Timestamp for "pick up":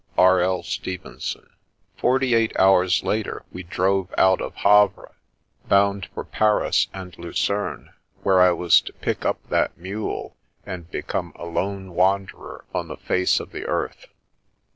9.03-9.37